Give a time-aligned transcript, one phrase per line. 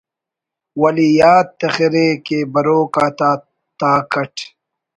[0.81, 3.07] ولے یات تخرے کہ بروک آ
[3.79, 4.35] تاک اٹ